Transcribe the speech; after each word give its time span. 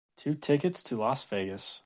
Two 0.17 0.33
tickets 0.33 0.81
to 0.83 0.95
Las 0.95 1.23
Vegas 1.25 1.79